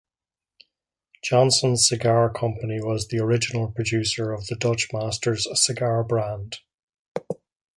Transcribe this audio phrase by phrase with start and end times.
[1.23, 6.57] Johnson Cigar Company was the original producer of the Dutch Masters cigar brand.